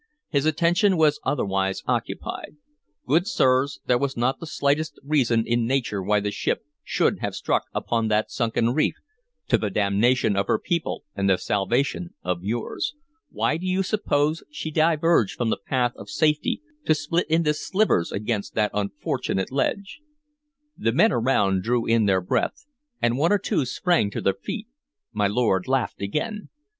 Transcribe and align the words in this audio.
His 0.29 0.47
attention 0.47 0.97
was 0.97 1.19
otherwise 1.23 1.83
occupied. 1.85 2.55
Good 3.05 3.27
sirs, 3.27 3.79
there 3.85 3.99
was 3.99 4.17
not 4.17 4.39
the 4.39 4.47
slightest 4.47 4.99
reason 5.03 5.45
in 5.45 5.67
nature 5.67 6.01
why 6.01 6.19
the 6.19 6.31
ship 6.31 6.63
should 6.83 7.19
have 7.19 7.35
struck 7.35 7.65
upon 7.71 8.07
that 8.07 8.31
sunken 8.31 8.71
reef, 8.71 8.95
to 9.47 9.59
the 9.59 9.69
damnation 9.69 10.35
of 10.35 10.47
her 10.47 10.57
people 10.57 11.03
and 11.13 11.29
the 11.29 11.37
salvation 11.37 12.15
of 12.23 12.43
yours. 12.43 12.95
Why 13.29 13.57
do 13.57 13.67
you 13.67 13.83
suppose 13.83 14.41
she 14.49 14.71
diverged 14.71 15.35
from 15.37 15.51
the 15.51 15.59
path 15.67 15.93
of 15.95 16.09
safety 16.09 16.63
to 16.85 16.95
split 16.95 17.27
into 17.29 17.53
slivers 17.53 18.11
against 18.11 18.55
that 18.55 18.71
fortunate 18.99 19.51
ledge?" 19.51 19.99
The 20.75 20.93
men 20.93 21.11
around 21.11 21.61
drew 21.61 21.85
in 21.85 22.05
their 22.07 22.21
breath, 22.21 22.65
and 23.03 23.19
one 23.19 23.31
or 23.31 23.37
two 23.37 23.67
sprang 23.67 24.09
to 24.09 24.21
their 24.21 24.33
feet. 24.33 24.67
My 25.13 25.27
lord 25.27 25.67
laughed 25.67 26.01
again. 26.01 26.49